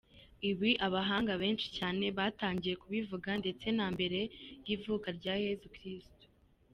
[0.49, 4.19] Ibi abahanga benshi cyane batangiye kubivuga ndetse na mbere
[4.65, 6.25] y’ivuka rya Yezu Kristu.